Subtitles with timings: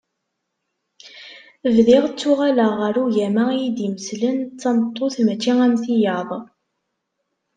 [1.75, 6.29] Bdiɣ ttuɣaleɣ ɣer ugama iyi-d-imeslen d tameṭṭut mačči am tiyaḍ.